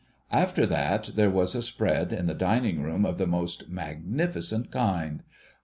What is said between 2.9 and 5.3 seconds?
of the most magnificent kind.